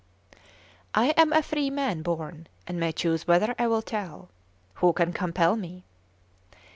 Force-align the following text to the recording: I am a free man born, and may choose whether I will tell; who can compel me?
I 0.95 1.09
am 1.09 1.31
a 1.31 1.43
free 1.43 1.69
man 1.69 2.01
born, 2.01 2.47
and 2.65 2.79
may 2.79 2.91
choose 2.91 3.27
whether 3.27 3.53
I 3.59 3.67
will 3.67 3.83
tell; 3.83 4.29
who 4.77 4.93
can 4.93 5.13
compel 5.13 5.55
me? 5.55 5.83